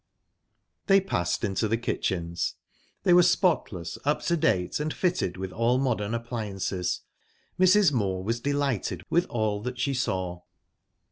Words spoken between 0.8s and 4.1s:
They passed into the kitchens. They were spotless,